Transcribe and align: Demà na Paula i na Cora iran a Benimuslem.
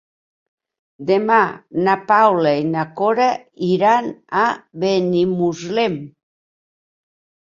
Demà 1.09 1.41
na 1.87 1.93
Paula 2.11 2.53
i 2.61 2.63
na 2.69 2.85
Cora 3.01 3.27
iran 3.67 4.09
a 4.43 4.45
Benimuslem. 4.85 5.99